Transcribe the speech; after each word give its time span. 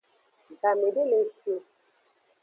Game 0.61 0.85
de 0.95 1.01
le 1.09 1.17
ng 1.23 1.29
shi 1.37 1.49
o. 1.55 1.57